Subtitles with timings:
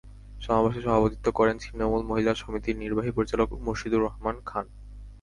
[0.39, 4.65] সমাবেশে সভাপতিত্ব করেন ছিন্নমূল মহিলা সমিতির নির্বাহী পরিচালক মুর্শীদুর রহমান খান।